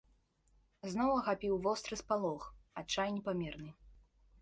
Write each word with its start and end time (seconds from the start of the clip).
Зноў 0.93 1.11
ахапіў 1.19 1.61
востры 1.69 2.01
спалох, 2.03 2.51
адчай 2.83 3.09
непамерны. 3.19 3.71